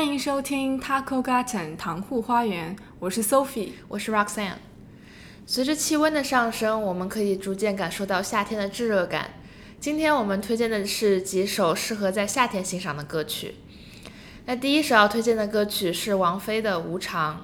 [0.00, 4.54] 欢迎收听 Taco Garden 糖户花园，我是 Sophie，我是 Roxanne。
[5.44, 9.32] 随着气温的上升，我们可以逐渐感受到夏天的炙热感。
[9.78, 13.56] 今天我们推荐的是几首适合在夏天欣赏的歌曲。
[14.46, 17.34] 那第一首要推荐的歌曲是王菲的《无常》。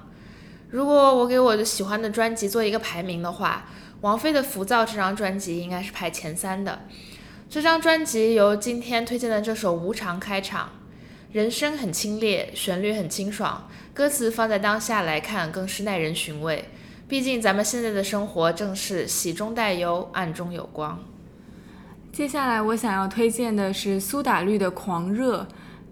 [0.71, 3.67] 如果我给我的喜欢的专辑做一个排名的话，
[4.01, 6.87] 王菲的《浮躁》这张专辑应该是排前三的。
[7.47, 10.71] 这张专辑由今天推荐的这首《无常》开场。
[11.37, 16.65] 人声很清冽，旋律很清爽，歌词放在当下来看更是耐人寻味。
[17.07, 20.97] 毕竟咱们现在的生活正是喜中带忧，暗中有光。
[22.11, 25.41] 接下来我想要推荐的是苏打绿的《狂热》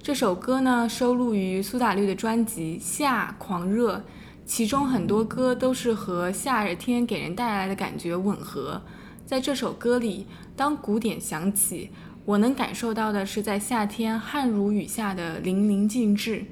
[0.02, 3.98] 这首歌呢，收录于苏打绿的专辑《夏狂热》，
[4.48, 8.82] 其中很多歌都是和夏日天给人带来的感觉吻合。
[9.28, 11.92] 在这首歌里，当鼓点响起。
[12.26, 16.44] 我能感受到的是，在夏天汗如雨下的淋漓尽致，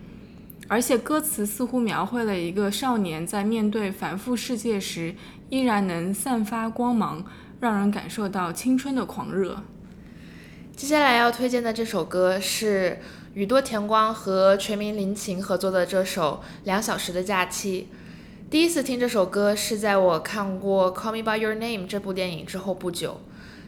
[0.67, 5.15] 而且歌词似乎描绘了一个少年在面对繁复世界时，
[5.49, 7.25] 依然能散发光芒，
[7.59, 9.63] 让人感受到青春的狂热。
[10.75, 12.99] 接下来要推荐的这首歌是
[13.33, 17.87] 宇多田光和全民林檎合作的这首《两小时的假期》。
[18.51, 23.19] 第一次听这首歌是在我看过《Call Me by Your Name》这部电影之后不久。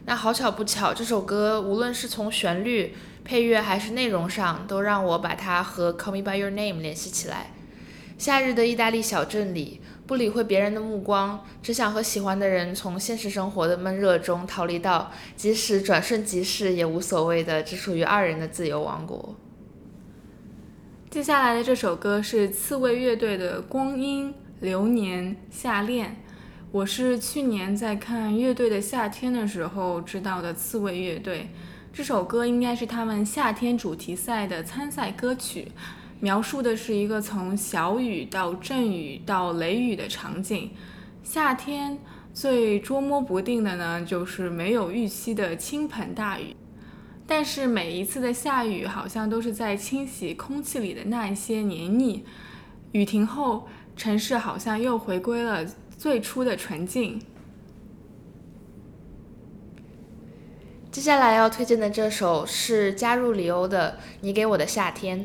[0.08, 7.50] 那好巧不巧，这首歌无论是从旋律、配乐还是内容上，都让我把它和《Call Me by Your Name》联系起来。
[8.16, 19.34] 夏日的意大利小镇里，不理会别人的目光，只想和喜欢的人从现实生活的闷热中逃离到即使转瞬即逝也无所谓的只属于二人的自由王国。
[21.10, 26.16] 接下来的这首歌是刺猬乐队的《光阴流年夏恋》。
[26.76, 31.48] 我是去年在看乐队的夏天的时候知道的刺猬乐队，
[31.90, 35.72] 这首歌应该是他们夏天主题赛的参赛歌曲，
[36.20, 40.70] 描述的是一个从小雨到阵雨到雷雨的场景。
[41.24, 41.98] 夏天
[42.34, 46.54] 最捉摸不定的呢，就是没有预期的倾盆大雨，
[47.26, 52.22] 但是每一次的下雨好像都是在清洗空气里的那一些黏腻。
[52.92, 53.66] 雨停后，
[53.96, 55.64] 城市好像又回归了。
[55.98, 57.20] 最初的纯净。
[60.90, 65.24] 接下来要推荐的这首是加入里欧的《你给我的夏天》。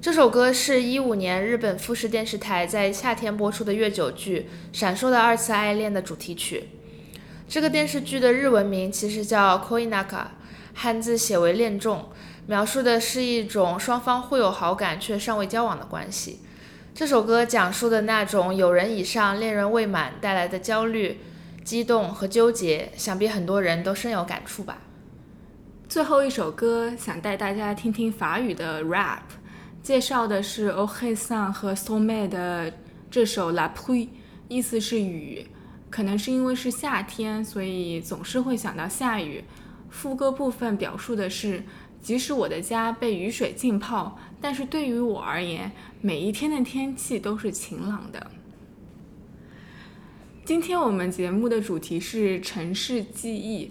[0.00, 6.68] 这首歌是一五年日本富士电视台在夏天播出的月久剧《闪烁的二次爱恋》的主题曲。
[7.46, 10.04] 这个电视剧的日文名其实叫《Koinaka》，
[10.72, 12.08] 汉字写为“恋重”，
[12.46, 16.40] 描述的是一种双方互有好感却尚未交往的关系。
[17.00, 21.18] 这首歌讲述的那种有人以上恋人未满带来的焦虑、
[21.64, 24.76] 激动和纠结，想必很多人都深有感触吧。
[25.88, 29.22] 最后一首歌想带大家听听法语的 rap，
[29.82, 32.70] 介绍的是 o h e s a n 和 s o m e 的
[33.10, 34.10] 这首 La Pluie，
[34.48, 35.46] 意思是雨。
[35.88, 39.42] 可能是因为是夏天，所以总是会想到下雨。
[39.88, 41.62] 副歌部分表述的是。
[42.02, 48.30] 即使我的家被雨水浸泡，但是对于我而言，每一天的天气都是晴朗的。
[50.44, 53.70] 今天我们节目的主题是城市记忆。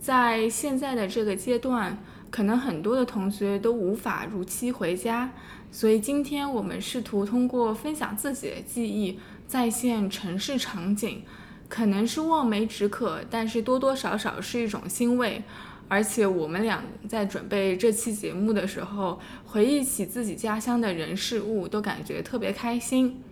[0.00, 1.98] 在现在的这个阶段，
[2.30, 5.32] 可能很多的同学都无法如期回家，
[5.72, 11.22] 所以今天我们试图通过分享自己的记忆，再现城市场景。
[11.68, 15.42] 可能是望梅止渴，但是多多少少是一种欣慰。
[15.88, 23.22] 而且我们俩在准备这期节目的时候，回忆起自己家乡的人事物，都感觉特别开心。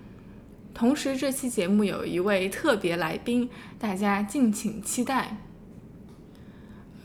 [0.73, 5.37] 同时，这期节目有一位特别来宾，大家敬请期待。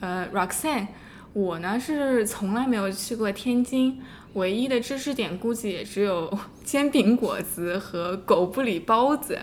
[0.00, 0.88] 呃，Roxanne，
[1.32, 4.00] 我呢是从来没有去过天津，
[4.34, 9.38] 唯一的知识点估计也只有 煎饼果子和狗不理包子。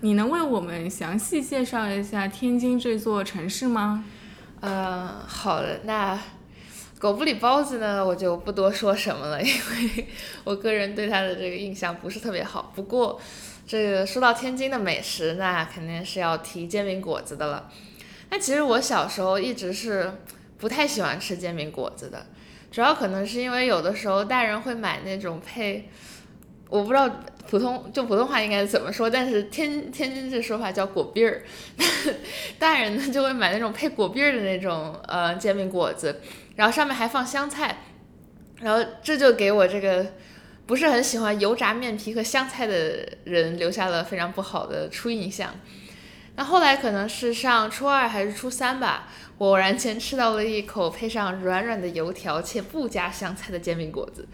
[0.00, 4.04] 你能为我们详细介绍一下天津这座城市吗？
[4.60, 6.18] 嗯，好的，那
[6.98, 10.08] 狗不理包子呢，我就不多说什么了，因为
[10.42, 12.72] 我个人对它的这个印象不是特别好。
[12.74, 13.20] 不过，
[13.66, 17.70] 这个说到天津的美食，那肯定是要提煎饼果子的了。
[18.30, 20.12] 那其实我小时候一直是
[20.58, 22.26] 不太喜欢吃煎饼果子的，
[22.72, 25.88] 主要可能是因为有的时候大人会买那种配，
[26.68, 27.10] 我不知道。
[27.48, 29.08] 普通就普通话应该怎么说？
[29.08, 31.42] 但是天天津这说法叫果篦儿，
[32.60, 36.20] 大人呢就会买那种配果篦儿的那种呃煎饼果子，
[36.56, 37.84] 然后上面还放香菜，
[38.60, 40.12] 然后这就给我这个
[40.66, 45.54] 不是很喜欢油炸面皮和香菜的人留下了非常不好的初印象。
[46.36, 54.28] 那后来可能是上初二还是初三吧，我偶然间吃到了一口配上软软的油条且不加香菜的煎饼果子。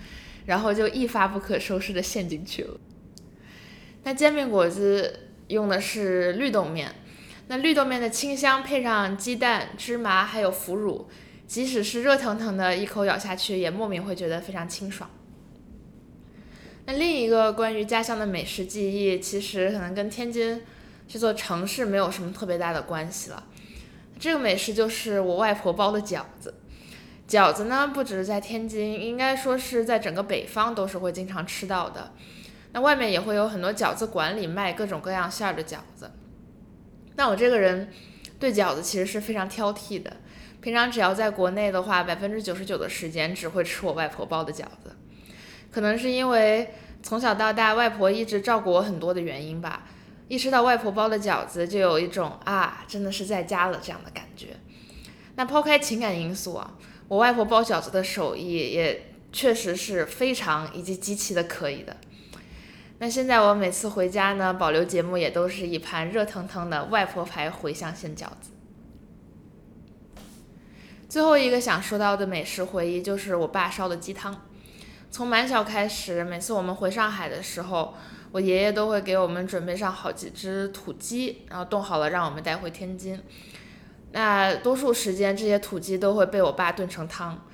[0.47, 2.79] 然后就一发不可收拾的陷进去了。
[4.03, 6.95] 那煎饼果子用的是绿豆面，
[7.49, 11.09] 那绿豆面的清香配上鸡蛋、芝麻还有腐乳，
[11.47, 15.09] 即使是热腾腾的，一口咬下去也莫名会觉得非常清爽。
[16.87, 20.61] 那另一个关于家乡的美食记忆，其实可能跟天津
[21.09, 23.43] 这座城市没有什么特别大的关系了。
[24.19, 26.53] 这个美食就是我外婆包的饺子。
[27.27, 32.13] 饺子呢，不只是在天津，应该说是在整个北方都是会经常吃到的。
[32.73, 36.11] 那外面也会有很多饺子馆里卖各种各样馅儿的饺子。
[37.17, 37.89] 那我这个人
[38.39, 40.17] 对饺子其实是非常挑剔的，
[40.61, 44.95] 平常只要在国内的话，百分之九十九的时间只会吃我外婆包的饺子。
[45.71, 49.85] 可能是因为从小到大外婆一直照顾我很多的原因吧，
[50.29, 54.49] 一吃到外婆包的饺子，就有一种啊，真的是在家了这样的感觉。
[55.37, 56.75] 那抛开情感因素啊，
[57.15, 61.97] 我外婆包饺子的手艺也确实是非常以及极其的可以的。
[62.99, 68.51] 那现在我每次回家呢，保留节目也都是一盘热腾腾的外婆牌茴香馅饺子。
[71.09, 74.47] 最后一个想说到的美食回忆就是我爸烧的鸡汤。
[75.13, 77.95] 从蛮小开始，每次我们回上海的时候，
[78.33, 83.23] 我爷爷都会给我们准备上好几只土鸡，然后冻好了让我们带回天津。
[84.15, 87.45] 那多数时间，这些土鸡都会被我爸炖成汤。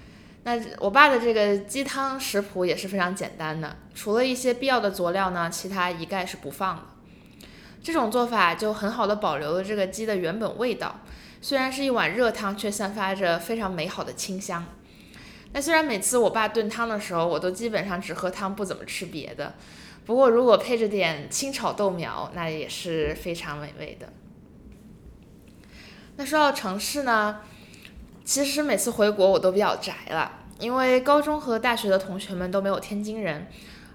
[0.43, 6.83] 那我爸的这个鸡汤食谱也是非常简单的，除了一些必要的佐料呢，其他一概是不放的。
[7.83, 11.01] 这种做法就很好的保留了这个鸡的原本味道，
[11.41, 14.67] 虽然是一碗热汤，却散发着非常美好的清香。
[15.55, 19.55] 那虽然每次我爸炖汤的时候，我都基本上只喝汤，不怎么吃别的。
[20.05, 24.13] 不过如果配着点清炒豆苗，那也是非常美味的。
[26.21, 27.39] 那说到城市呢，
[28.27, 33.47] 其实每次回国我都比较宅了，因为高中和大学的同学们都没有天津人，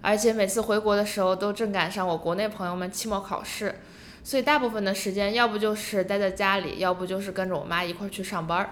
[0.01, 3.75] 而且每次回国的时候都正赶上我国内朋友们期末考试，
[4.23, 8.71] 所以大部分的时间要不就是待在家里，要不就是跟着我妈一块儿去上班儿。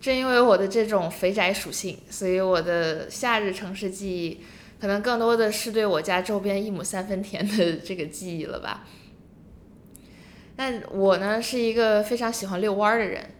[0.00, 4.42] 正因为我的这种肥宅属性，所以我的夏日城市记忆
[4.80, 8.84] 可能更多的是对我家周边一亩三分田的这个记忆了吧。
[10.60, 13.30] 那我呢是一个非常喜欢遛弯儿的人，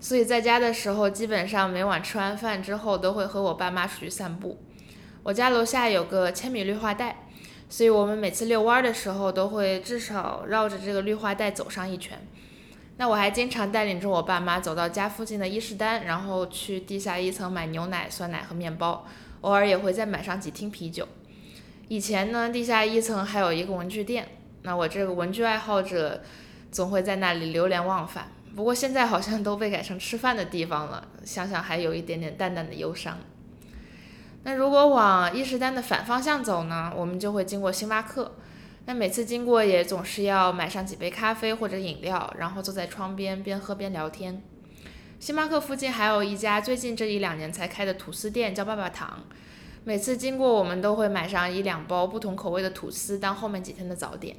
[0.00, 4.58] 所以在家的时候，基本上每晚吃完饭之后都会和我爸妈出去散步。
[5.22, 7.26] 我家楼下有个千米绿化带，
[7.68, 12.18] 所以我们每次遛弯儿的时候都会至少绕着这个绿化带走上一圈。
[12.96, 19.04] 那我还经常带领着我爸妈走到家附近的伊势丹，然后去地下一层买牛奶、酸奶和面包，
[19.42, 21.06] 偶尔也会再买上几听啤酒。
[21.88, 24.28] 以前呢，地下一层还有一个文具店，
[24.62, 26.22] 那我这个文具爱好者
[26.70, 28.28] 总会在那里流连忘返。
[28.56, 33.18] 不过现在好像都被改成吃饭的地方了，想想还有一点点淡淡的忧伤。
[34.42, 38.32] 那如果往伊势丹的反方向走呢，我们就会经过星巴克。
[38.86, 44.42] 那每次经过也总是要买上几杯咖啡或者饮料，然后坐在窗边边喝边聊天。
[45.20, 49.22] 星巴克附近还有一家最近这一两年才开的吐司店，叫爸爸糖。
[49.84, 54.34] 每次经过我们都会买上一两包不同口味的吐司当后面几天的早点。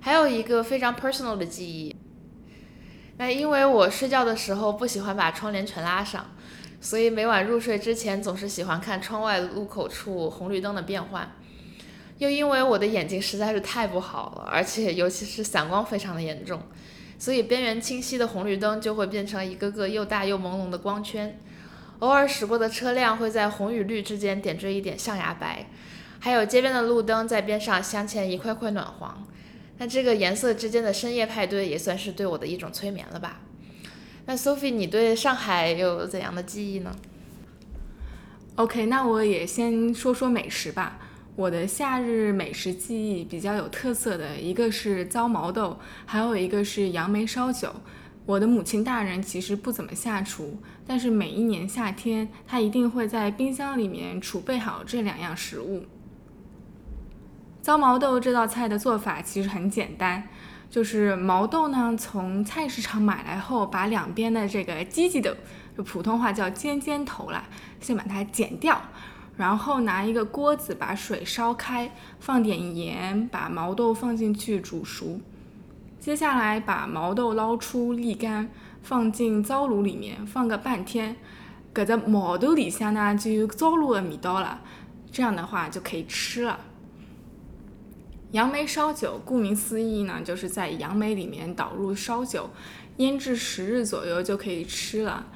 [0.00, 1.94] 还有一个非常 personal 的记忆，
[3.18, 6.24] 那因为我睡觉的时候不喜欢把窗帘全拉上，
[6.80, 11.30] 所以每晚入睡之前总是喜欢看窗外路口处红绿灯的变换。
[12.16, 16.62] 又因为我的眼睛实在是太不好了，而且尤其是散光非常的严重，
[17.18, 21.38] 所以边缘清晰的红绿灯就会变成一个个又大又朦胧的光圈。
[21.98, 25.66] 偶尔驶过的车辆会在红与绿之间点缀一点象牙白，
[26.18, 29.26] 还有街边的路灯在边上镶嵌一块块暖黄。
[29.80, 33.40] 那这个颜色之间的深夜派对也算是对我的一种催眠了吧？
[34.26, 36.94] 那 Sophie，你对上海有怎样的记忆呢
[38.56, 40.98] ？OK，那我也先说说美食吧。
[41.34, 47.74] 我的夏日美食记忆比较有特色的一个是糟毛豆，还有一个是杨梅烧酒。
[48.26, 55.86] 我的母亲大人其实不怎么下厨，但是每一年夏天，她一定会在冰箱里面储备好这两样食物。
[57.62, 60.28] 糟毛豆这道菜的做法其实很简单，
[60.70, 65.36] 就是毛豆呢从菜市场买来后，把两边的这个鸡鸡的，
[65.76, 67.44] 就普通话叫尖尖头啦，
[67.80, 68.80] 先把它剪掉。
[69.36, 75.20] 然后拿一个锅子把水烧开，放点盐，把毛豆放进去煮熟。
[75.98, 78.50] 接下来把毛豆捞出沥干，
[78.82, 81.16] 放进糟炉里面放个半天。
[81.72, 84.60] 搁在毛豆里下呢，就有糟炉的味道了。
[85.10, 86.58] 这样的话就可以吃了。
[88.32, 92.48] 杨梅烧酒，顾名思义呢，就是在杨梅里面倒入烧酒，
[92.98, 95.26] 腌制十日左右就可以吃了。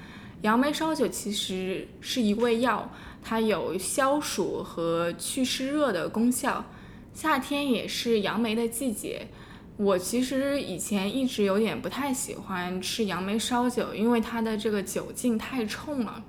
[0.43, 2.91] 杨梅烧酒其实是一味药，
[3.23, 6.65] 它有消暑和祛湿热的功效。
[7.13, 9.29] 夏天也是杨梅的季节。
[9.77, 16.23] 我其实以前一直有点不太喜欢吃杨梅烧酒，因为它的这个酒劲太冲了。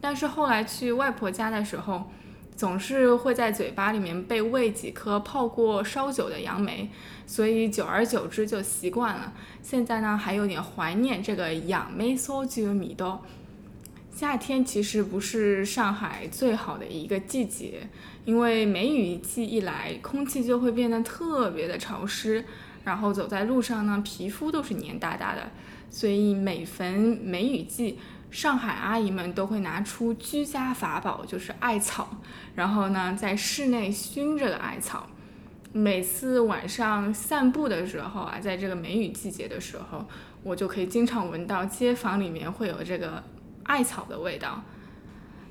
[0.00, 2.10] 但是后来去外婆家的时候，
[2.56, 6.88] 总是会在嘴巴里面被喂几颗泡过烧酒的杨梅，
[7.26, 9.32] 所以久而久之就习惯了。
[9.62, 13.22] 现在呢，还有点怀念这个杨梅烧酒的味道。
[14.10, 17.86] 夏天其实不是上海最好的一个季节，
[18.24, 22.42] 因为梅雨季一来，空气就会变得特别的潮湿。
[22.82, 25.50] 然后走在路上呢，皮肤都是黏哒哒的，
[25.90, 27.98] 所以每逢梅雨季，
[28.36, 32.06] 上海阿姨们都会拿出居家法宝，就是艾草，
[32.54, 35.06] 然后呢，在室内熏这个艾草。
[35.72, 40.04] 每次晚上散步的时候啊，在这个梅雨季节的时候，
[40.42, 43.24] 我就可以经常闻到街坊里面会有这个
[43.62, 44.62] 艾草的味道。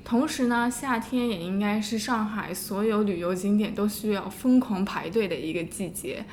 [0.04, 6.24] 同时呢，夏天也应该是上海所有旅游景点都需要疯狂排队的一个季节。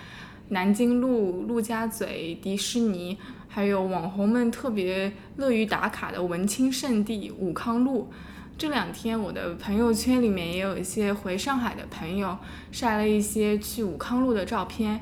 [0.50, 3.18] 南京路、陆家嘴、迪士尼，
[3.56, 8.12] 还有网红们特别乐于打卡的文青圣地武康路。
[8.58, 12.36] 这两天我的朋友圈里面也有一些回上海的朋友
[12.72, 15.02] 晒了一些去武康路的照片，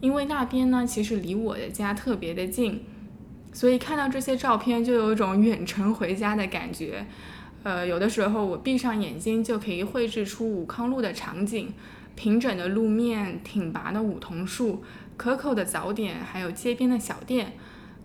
[0.00, 2.82] 因为那边呢其实离我的家特别的近，
[3.52, 7.04] 所以看到这些照片就有一种远程回家的感觉。
[7.64, 11.70] 呃，有的时候我闭上眼睛就可以绘制出武康路的场景。
[12.16, 14.82] 平整的路面，挺拔的梧桐树，
[15.16, 17.52] 可口的早点，还有街边的小店。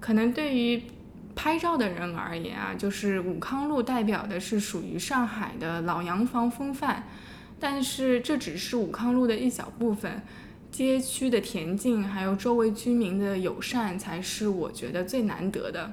[0.06, 0.84] 可能对于
[1.36, 7.08] 拍照的人而言啊，就是武康路代表的是属于上海的老洋房风范。
[7.60, 10.22] 但是这只是武康路的一小部分，
[10.70, 15.92] 街区的恬静，还有周围居民的友善，才是我觉得最难得的。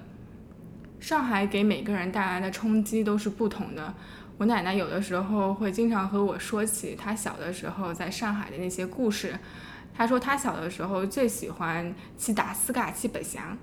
[1.01, 3.95] 上海给每个人带来的冲击都是不同的。
[4.37, 9.35] 我奶奶有的时候会经常和我说起她小的时候在上海的那些故事。
[9.95, 13.57] 她说她小的时候最喜欢去打斯卡去北翔，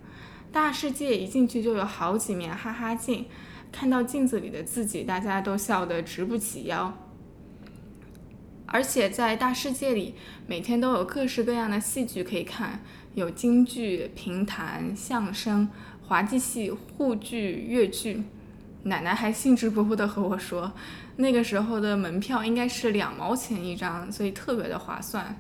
[0.52, 3.26] 大世界一进去就有好几面哈哈镜，
[3.72, 6.92] 看到镜子里的自己，大家都笑得直不起腰。
[8.66, 10.16] 而且在大世界里，
[10.48, 12.82] 每天都有各式各样的戏剧可以看，
[13.16, 15.70] 有京剧、评弹、相声、
[16.08, 18.24] 滑稽戏、沪剧、粤剧。
[18.84, 20.72] 奶奶还兴致勃勃地和我说，
[21.18, 25.38] 那个时候的门票应该是两毛钱一张，所以特别的划算。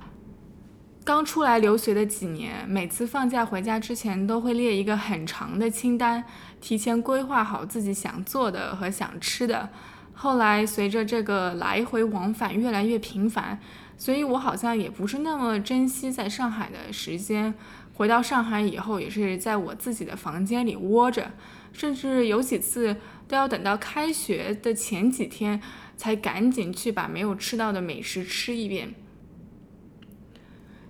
[1.09, 6.23] 刚出来留学的几年，每次放假回家之前都会列一个很长的清单，
[6.61, 9.67] 提前规划好自己想做的和想吃的。
[10.13, 13.59] 后来随着这个来回往返越来越频繁，
[13.97, 17.55] 所以我好像也不是那么珍惜在上海的时间。
[17.95, 21.31] 回到上海以后，也是在我自己的房间里窝着，
[21.73, 22.95] 甚至有几次。
[23.27, 25.59] 都要等到开学的前几天，
[25.97, 28.93] 才赶紧去把没有吃到的美食吃一遍。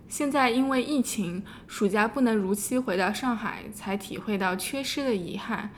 [0.09, 5.69] 现在因为疫情，暑假不能如期回到上海，才体会到缺失的遗憾。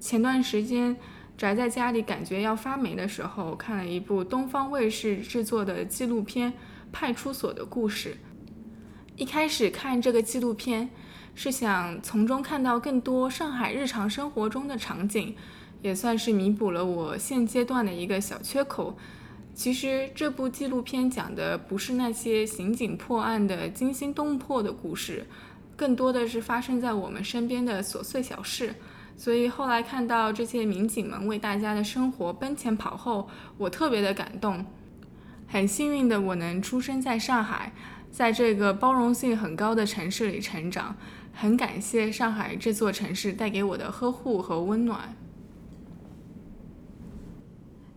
[0.00, 0.96] 前段时间
[1.36, 6.50] 宅在家里感觉要发霉的时候，看了一部东方卫视制作的纪录片
[6.90, 8.10] 《派出所的故事》。
[9.16, 10.88] 一开始看这个纪录片，
[11.34, 15.36] 是想从中看到更多上海日常生活中的场景。
[15.82, 18.96] 也算是弥补了我现阶段的一个小缺口。
[19.54, 25.24] 其实这部纪录片讲的不是那些刑警破案的惊心动魄的故事，
[25.76, 28.74] 更多的是发生在我们身边的琐碎小事。
[29.16, 34.66] 所以后来看到这些民警们为大家的生活奔前跑后，我特别的感动。
[35.46, 37.72] 很幸运的我能出生在上海，
[38.10, 40.96] 在这个包容性很高的城市里成长，
[41.32, 45.14] 很感谢上海这座城市带给我的呵护和温暖。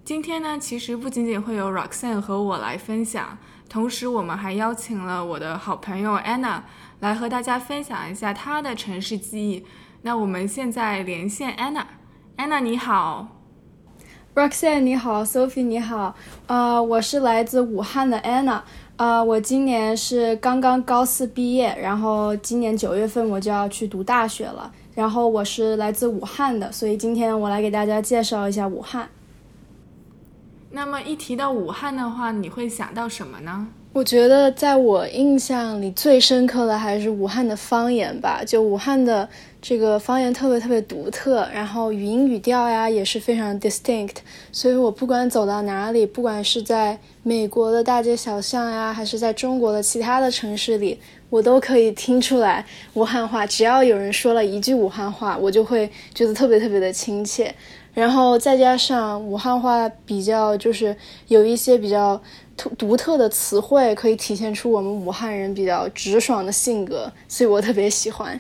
[0.07, 3.37] 今天呢，其实不仅仅会有 Roxanne 和我来分享，
[3.67, 6.61] 同时我们还邀请了我的好朋友 Anna
[7.01, 9.65] 来和大家分享一下她的城市记忆。
[10.03, 13.27] 那我们现在连线 Anna，Anna 你好
[14.33, 18.61] ，Roxanne 你好，Sophie 你好，呃，我是来自武汉的 Anna，
[18.95, 29.09] 呃，我今年是刚刚高四毕业，然后今年九月份我就要去读大学了，然后我是来自武汉的，所以今天我来给大家介绍一下武汉。
[30.77, 33.67] 那么一提到武汉的话，你会想到什么呢？
[33.93, 38.43] 我觉得在我印象里最深刻的还是武汉的方言吧。
[38.45, 39.27] 就武汉的
[39.59, 44.17] 这个方言特别特别独特，然后语音语调呀也是非常 distinct。
[44.51, 53.45] 所以我不管走到哪里，不管是在美国的大街小巷呀，还是在中国的其他的城市里，我都可以听出来武汉话。
[53.45, 57.53] 只要有人说了一句武汉话，我就会觉得特别特别的亲切。
[57.93, 60.95] 然后再加上武汉话比较就是
[61.29, 62.21] 有一些比较
[62.55, 68.39] 独独特的词汇，可以体现出我们武汉人比较直爽的性格，所以我特别喜欢。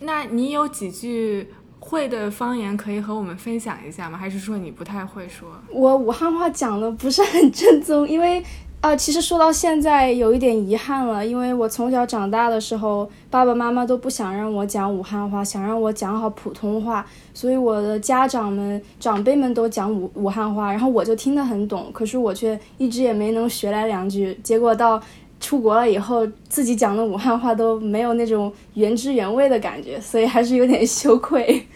[0.00, 1.48] 那你有几句
[1.78, 4.18] 会的方言可以和我们分享一下吗？
[4.18, 5.48] 还是说你不太会说？
[5.70, 8.42] 我武汉话讲的不是很正宗，因为。
[8.82, 17.04] 啊，其实说到现在有一点遗憾了，因为我从小长大的时候，爸爸妈妈都不想让我讲武汉话，想让我讲好普通话，
[17.34, 25.02] 所以我的家长们、长辈们都讲武武汉话，然后我就听得很懂，可是我却一直也没能学来两句，结果到
[25.40, 31.66] 出国了以后，自己讲的武汉话都没有那种原汁原味的感觉，所以还是有点羞愧。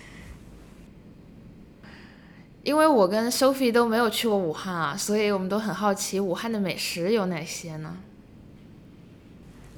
[2.62, 7.97] 因为我跟 Sophie 都没有去过武汉啊，所以我们都很好奇武汉的美食有哪些呢？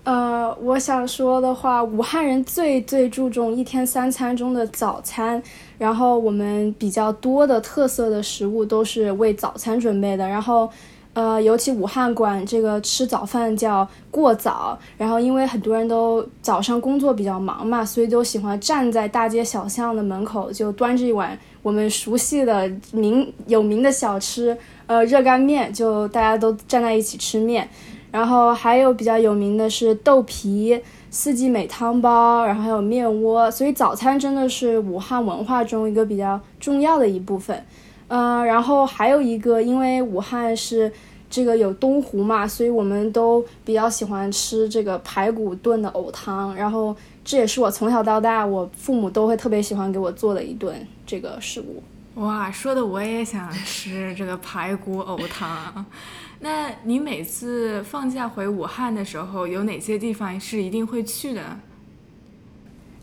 [0.04, 5.40] 呃，我想说的话，武汉人最最注重一天三餐中的早餐，
[5.78, 10.70] 然后我们比较多的特色的食物都是为早餐准备的，然后。
[11.14, 27.68] 呃，尤其武汉管这个吃早饭叫过早，然后因为很多人都早上工作比较忙嘛，所以都喜欢站在大街小巷的门口，就端着一碗我们熟悉的名有名的小吃，呃，热干面，就大家都站在一起吃面。
[28.10, 30.78] 然后还有比较有名的是豆皮、
[31.10, 37.64] 四季美汤包，然后还有面窝，所以早餐真的是武汉文化中一个比较重要的一部分。
[38.08, 40.92] 嗯，然后还有一个，因为武汉是
[41.30, 46.54] 这个有东湖嘛，所以我们都比较喜欢吃这个排骨炖的藕汤。
[46.54, 51.82] 然后这也是我从小到大，我父母都会特别喜欢给我做的一顿这个食物。
[52.16, 55.84] 哇，说的我也想吃这个排骨藕汤。
[56.40, 61.40] 那你每次放假回武汉的时候，有哪些地方是一定会去的？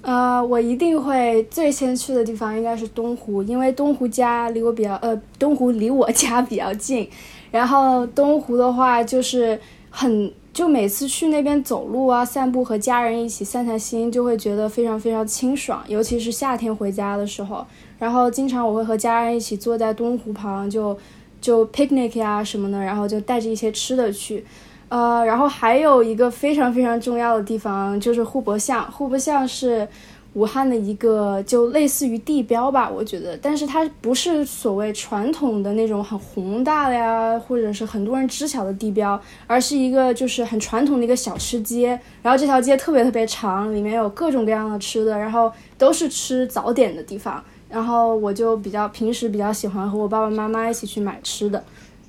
[0.01, 7.09] 呃，我一定会最先去的地方应该是东湖，因为东湖家离我比较，呃，东湖离我家比较近。
[7.51, 15.81] 然后东湖的话，就是很，就每次去那边走路啊、散步，和家人一起散散心，就会觉得非常非常清爽。
[15.87, 17.65] 尤其是夏天回家的时候，
[17.97, 20.99] 然后经常我会和家人一起坐在东湖旁，就
[21.39, 24.45] 就 picnic 呀什么的，然后就带着一些吃的去。
[24.89, 28.91] 呃，然后还有一个非常非常重要的地方就是户伯巷。
[28.91, 29.87] 户伯巷是
[30.33, 41.99] 武汉的一个就类似于地标吧，我觉得，但是它不是所谓传统的那种很宏大的呀，或者是很多人知晓的地标，而是一个就是很传统的一个小吃街。
[42.21, 47.43] 然后这条街特别特别长，里面有各种各样的吃的，然后都是吃早点的地方。
[47.69, 51.63] 然后我就比较平时比较喜欢和我爸爸妈妈一起去买吃的。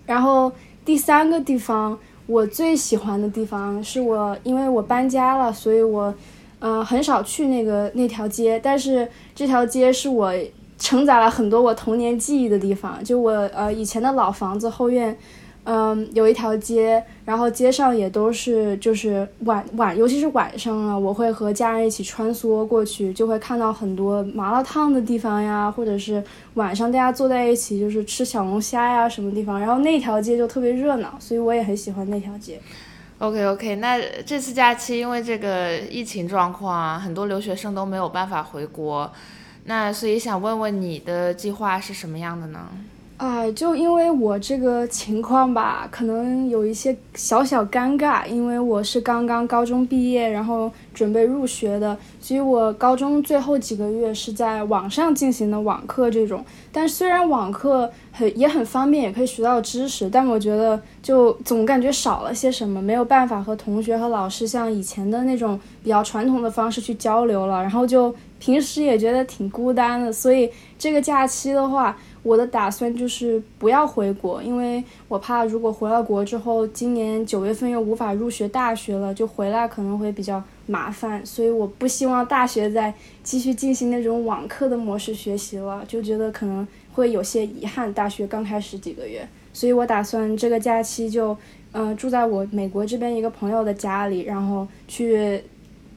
[0.07, 0.53] 然后
[0.85, 1.99] 第三个地方。
[2.27, 6.15] 我最喜欢的地方是我，因为我搬家了，所以我，
[6.61, 8.61] 呃，很少去那个那条街。
[8.63, 10.33] 但是这条街是我
[10.79, 15.19] 承载了很多我童年记忆的地方，就我呃以前的老房子后院。
[15.65, 32.59] 嗯，有一条街，然后街上也都是，就是晚晚，尤其是晚上啊，我会和家人一起穿梭过去，就会看到很多麻辣烫的地方呀，或者是晚上大家坐在一起就是吃小龙虾呀什么地方，然后那条街就特别热闹，所以我也很喜欢那条街。
[33.21, 39.13] OK OK，那这次假期因为这个疫情状况，很多留学生都没有办法回国，
[39.65, 42.69] 那所以想问问你的计划是什么样的呢？
[43.21, 56.43] 啊，就因为我这个情况吧，可能有一些小小尴尬，因为我是刚刚高中毕业，然后准备入学的，所以我高中最后几个月是在网上进行的网课这种。
[56.73, 71.95] 但虽然网课很也很方便，也可以学到知识，但我觉得就总感觉少了些什么，没有办法和同学和老师像以前的那种比较传统的方式去交流了，然后就平时也觉得挺孤单的，所以这个假期的话。
[72.23, 87.91] 我的打算就是不要回国，因为我怕如果回了国之后，今年九月份又无法入学大学了，就回来可能会比较麻烦，所以我不希望大学再继续进行那种网课的模式学习了，就觉得可能会有些遗憾。
[87.95, 91.37] 大学刚开始几个月，所以我打算这个假期就，
[91.73, 95.43] 嗯，住在我美国这边一个朋友的家里，然后去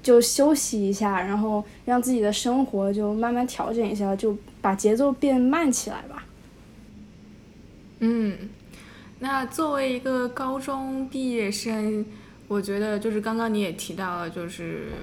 [0.04, 4.38] 就休息一下，然后让自己的生活就慢慢调整一下，就。
[4.64, 6.24] 把节奏变慢起来吧。
[8.00, 8.50] 嗯，
[9.20, 12.06] 那作为一个高中毕业生，
[12.48, 14.94] 我觉得就是刚刚你也提到了，就是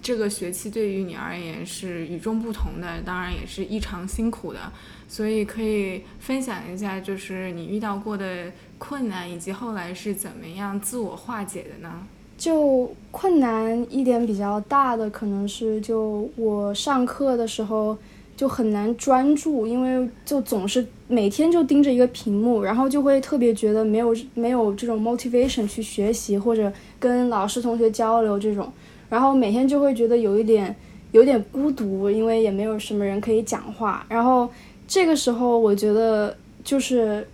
[0.00, 4.72] 这个学期对于你而言是与众不同的，当然也是异常辛苦的。
[5.06, 12.06] 所以可以分享一下，就是你遇到过的困难，以及后来是怎么样自我化解的呢？
[12.42, 17.96] 就困难一点比较大的，可能是就我上课的时候
[18.36, 28.72] 就很难专注，因为就总是每天就盯着一个屏幕，然后就会特别觉得没有没有这种 motivation 去学习或者跟老师同学交流这种，
[29.08, 30.74] 然后每天就会觉得有一点
[31.12, 34.50] 有点孤独，因为也没有什么人可以讲话，然后
[34.88, 37.24] 这个时候我觉得就是。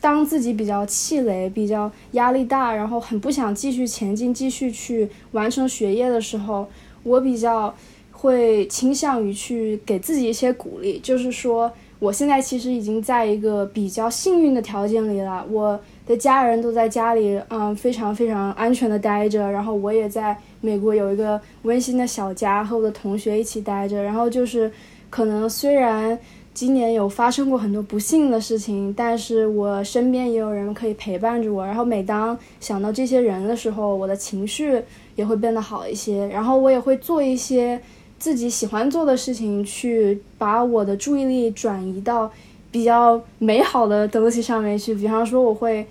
[0.00, 6.66] 当自己比较气馁、比较压力大，然后很不想继续前进、继续去完成学业的时候，
[7.02, 7.74] 我比较
[8.12, 15.44] 会倾向于去给自己一些鼓励，就是说，我现在其实已经在一个比较幸运的条件里了。
[15.50, 24.02] 我的家人都在家里，嗯，非常非常安全的待着，然后我也在美国有一个温馨的小家，和我的同学一起待着。
[24.02, 24.72] 然后就是，
[25.10, 26.18] 可能虽然。
[26.54, 31.66] 今年有发生过很多不幸的事情，但是我身边也有人可以陪伴着我。
[31.66, 34.80] 然后每当想到这些人的时候，我的情绪
[35.16, 36.28] 也会变得好一些。
[36.28, 37.80] 然后我也会做一些
[38.20, 42.30] 自己喜欢做的事情，去把我的注意力转移到
[42.70, 44.94] 比较美好的东西上面去。
[44.94, 45.84] 比方说，我会。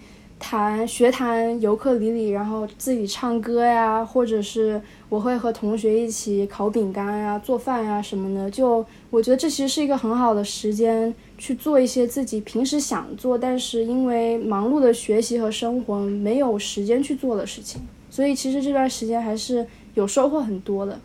[0.44, 8.52] 弹学弹尤克里里，然后自己唱歌呀，或者是我会和同学一起烤饼干呀、做饭呀什么的。
[8.52, 17.82] 就我觉得这其实是一个很好的时间去做一些自己平时想做，但是因为忙碌的学习和生活没有时间去做的事情。
[18.10, 21.00] 所以其实这段时间还是有收获很多的。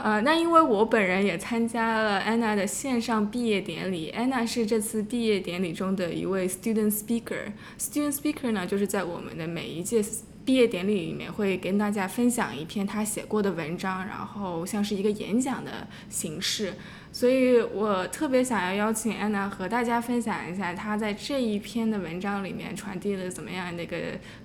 [0.00, 7.52] 呃，那因为我本人也参加了安娜的线上毕业典礼，安娜是这次毕业典礼中的一位 student speaker。
[7.78, 10.00] student speaker 呢，就是在我们的每一届
[10.44, 16.74] 毕业典礼里面会跟大家分享一篇他写过的文章，然后像是一个演讲的形式。
[17.10, 23.96] 所以我特别想要邀请安娜和大家分享一下她在这一篇的文章里面传递了怎么样的一个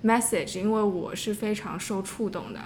[0.02, 2.60] message，因为我是非常受触动的。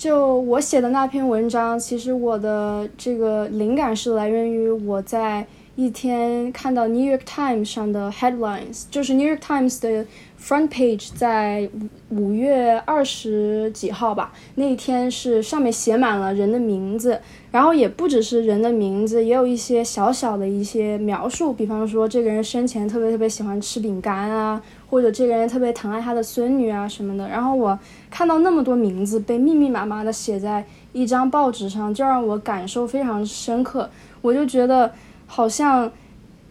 [0.00, 10.06] 就我写的那篇文章，其实我的这个灵感是来源于我在一天看到《New York Times》上的 headlines，就是《New York Times》的
[10.42, 11.68] front page，在
[12.08, 24.62] 五月二十几号吧，那一天是上面写满了人的名字，然后也不只是人的名字，也有一些小小的一些描述，比方说这个人生前特别特别喜欢吃饼干啊。
[24.90, 27.78] 或者这个人特别疼爱他的孙女啊什么的，然后我
[28.10, 33.88] 看到那么多名字被密密麻麻的写在一张报纸上，就让我感受非常深刻。
[34.20, 34.92] 我就觉得
[35.28, 35.88] 好像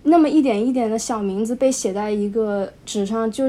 [0.04, 3.44] 那么一点一点的小名字被写在一个纸上，就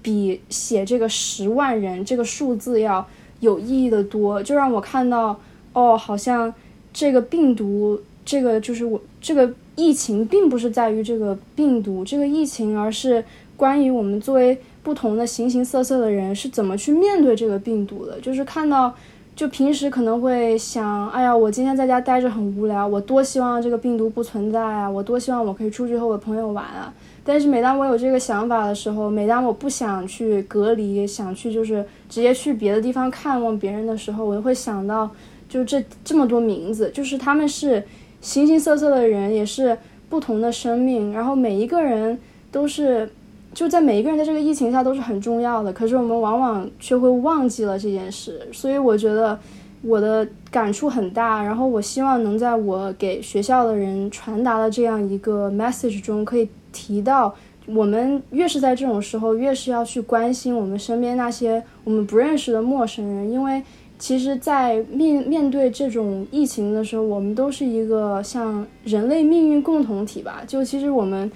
[0.00, 3.04] 比写这个十万人这个数字要
[3.40, 4.40] 有意义的多。
[4.40, 5.36] 就让我看到，
[5.72, 6.54] 哦，好像
[6.92, 13.24] 这个病毒，这个就是我这个疫情，并不是在于这个病毒这个疫情，而是。
[13.58, 18.94] 关于我们作为不同的形形色色的人是怎么去面对这个病毒的，就是看到，
[19.34, 26.94] 就平时可能会想，哎呀，我今天在家待着很无聊，我多希望这个病毒不存在啊，我多希望我可以出去和我朋友玩啊。
[27.24, 35.10] 但是每当我有这个想法的时候，每当我不想去隔离，想去就是直接去别的地方看望别人的时候，我就会想到，
[35.48, 37.84] 就这这么多名字，就是他们是
[38.20, 39.76] 形形色色的人，也是
[40.08, 42.16] 不同的生命，然后每一个人
[42.52, 43.10] 都是。
[43.58, 49.36] 就在每一个人在这个疫情下都是很重要的，可是我们往往却会忘记了这件事，所以我觉得
[49.82, 51.42] 我的感触很大。
[51.42, 57.34] 然后我希望能在我给学校的人传达的这样一个 message 中，可以提到
[57.66, 63.60] 我们越是在这种时候，越是要去关心我们身边那些我们不认识的陌生人，因为
[63.98, 70.44] 其实，在面面对这种疫情的时候，我们都是一个像人类命运共同体吧。
[70.46, 71.28] 就其实我们。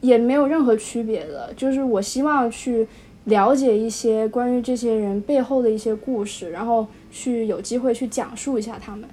[0.00, 2.86] 也没有任何区别的，就是我希望去
[3.24, 9.08] 了解一些关于这些人背后的一些故事，然后去有机会去讲述一下他们。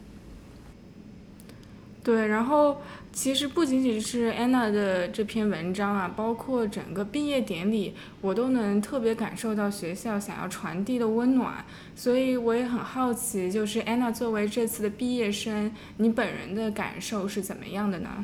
[2.04, 2.78] 对，然后
[3.12, 11.65] 其实不仅仅是安娜的这篇文章啊，包括整个毕业典礼，我都能特别感受到学校想要传递的温暖，
[11.97, 18.23] 所以我也很好奇，就是安娜作为这次的毕业生，你本人的感受是怎么样的呢？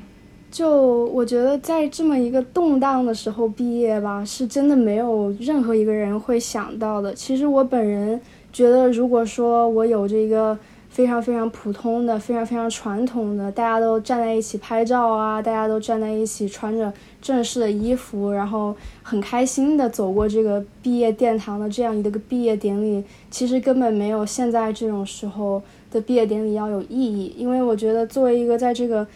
[0.53, 7.11] 就我觉得，在这么一个动荡的时候毕业吧，是真的没有任何一个人会想到的。
[7.15, 8.21] 其实我本人
[8.53, 10.55] 觉得，如果说我有这个
[10.91, 27.33] 非常非常普通的、非常非常传统的，大家都站在一起拍照啊，大家都站在一起穿着正式的衣服，然后很开心的走过这个毕业殿堂的这样一个毕业典礼，其实根本没有现在这种时候的毕业典礼要有意义。
[27.35, 29.07] 因为我觉得，作为一个在这个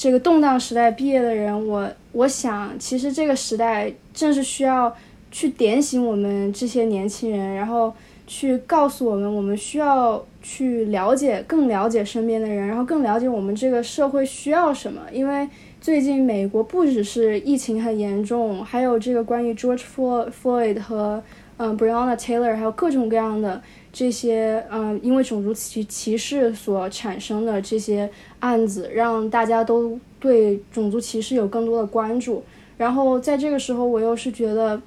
[0.00, 4.96] 这个动荡时代毕业的人，我我想，其实这个时代正是需要
[5.30, 7.92] 去点醒我们这些年轻人，然后
[8.26, 15.02] 去告诉我们，我们需要去了解，更了解身边的人，然后更了解我们这个社会需要什么。
[15.12, 15.46] 因为
[15.82, 21.22] 最近美国不只是疫情很严重，还有这个关于 George Floyd 和
[21.58, 23.60] 嗯 Breonna Taylor，还有各种各样的
[23.92, 32.42] 这些嗯因为种族歧歧视所产生的这些案子，让大家都对种族歧视有更多的关注。
[32.76, 34.80] 然后在这个时候，我又是觉得。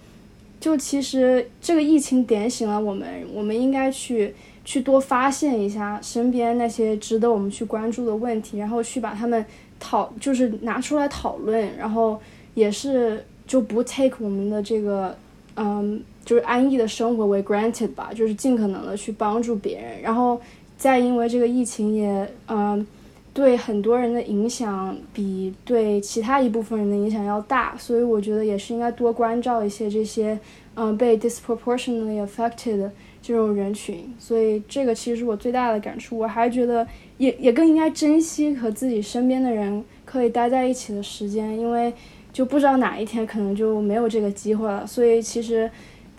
[0.59, 9.45] 就其实这个疫情点醒了我们，我们应该去去多发现一下身边那些值得我们去关注的问题，然后去把他们
[9.77, 12.17] 讨就是拿出来讨论，然后
[12.53, 15.13] 也是就不 take 我们的这个
[15.57, 20.39] 嗯就是安逸的生活为 granted 吧，就是尽可能的去帮助别人，然后
[20.77, 22.85] 再因为这个疫情也嗯。
[23.35, 30.39] 对很多人的影响比对其他一部分人的影响要大，所以我觉得也是应该多关照一些这些，
[30.75, 32.91] 嗯，被 disproportionately affected 的
[33.23, 34.13] 这种人群。
[34.19, 36.15] 所以这个其实是我最大的感触。
[36.15, 41.91] 我还觉得也也更应该珍惜和自己身边的人可以待在一起的时间，因为
[42.31, 44.85] 就不知道哪一天可能就没有这个机会了。
[44.85, 45.67] 所以其实，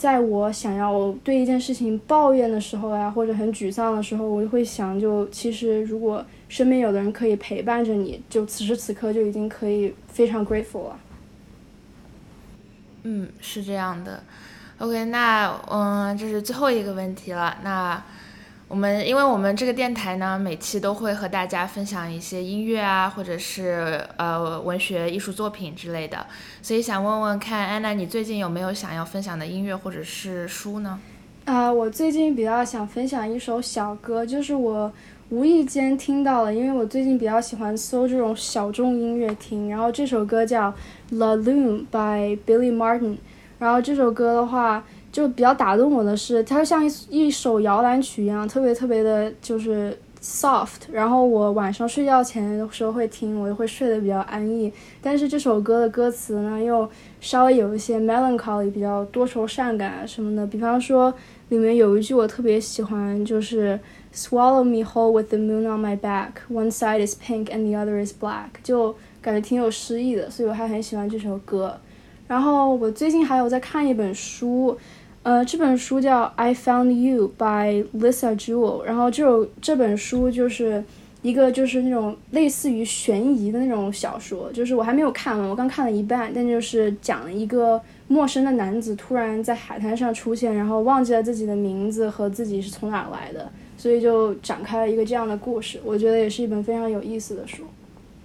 [0.05, 6.23] 在我想要对一件事情抱怨的时候呀，或者很沮丧的时候，我就会想，就其实如果。
[6.47, 10.99] 身边有的人可以陪伴着你，就此时此刻就已经可以非常 grateful 了。
[13.03, 14.23] 嗯，是这样的。
[14.79, 17.57] OK，那嗯，这是最后一个问题了。
[17.65, 18.01] 那
[18.67, 26.27] 我们，因为我们这个电台呢，每期都会和大家分享一些音乐啊，或者是呃文学艺术作品之类的，
[26.63, 30.99] 所以想问问看，安娜，你最近有没有想要分享的音乐或者是书呢？
[31.45, 34.93] 啊，我最近比较想分享一首小歌，就是我。
[35.31, 40.71] 无意间听到了，因为我最近比较喜欢搜这种小众音乐听，然后这首歌叫
[41.09, 43.17] 《La Lune》by Billy Martin，
[43.59, 54.73] 然后这首歌的话就比较打动我的是，它像一一首摇篮曲一样，特别特别的就是 soft，然后我晚上睡觉前的时候会听，我就会睡得比较安逸。
[55.01, 60.45] 但是这首歌的歌词呢，又稍微有一些 melancholy，比较多愁善感什么的。
[60.45, 61.15] 比方说
[61.51, 63.79] 里面有一句我特别喜欢，就是。
[64.17, 66.35] Swallow me whole with the moon on my back.
[66.49, 68.47] One side is pink and the other is black.
[68.63, 71.77] 就感觉挺有诗意的，所以我还很喜欢这首歌。
[72.29, 74.79] 然后我最近还有在看一本书，
[75.25, 78.83] 呃，这本书叫《I Found You》by Lisa Jewell。
[78.83, 80.85] 然后这这本书就是
[81.23, 93.51] 一个就是那种类似于悬疑的那种小说，就是我还没有看完，我刚看了一半，但就是讲了一个陌生的男子突然在海滩上出现，然后忘记了自己的名字和自己是从哪来的。
[93.79, 97.65] 所以就展开了一个这样的故事，我觉得也是一本非常有意思的书，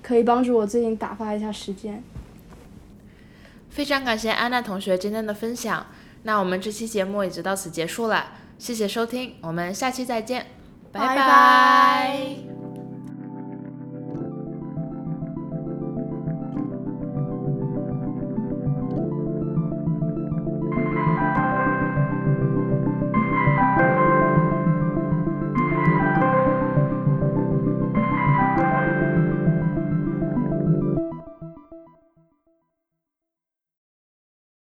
[0.02, 2.04] 可以帮助我最近打发一下时间。
[3.70, 5.86] 非常感谢安娜同学今天的分享，
[6.24, 8.26] 那我们这期节目也就到此结束了，
[8.58, 10.46] 谢谢收听，我们下期再见，
[10.92, 12.59] 拜拜。